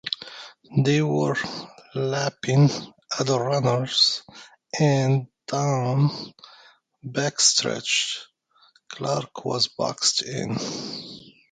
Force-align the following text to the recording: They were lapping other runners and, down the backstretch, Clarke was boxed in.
They 0.83 1.03
were 1.03 1.35
lapping 1.93 2.71
other 3.19 3.37
runners 3.37 4.23
and, 4.79 5.27
down 5.45 6.07
the 7.03 7.07
backstretch, 7.07 8.17
Clarke 8.87 9.45
was 9.45 9.67
boxed 9.67 10.23
in. 10.23 10.57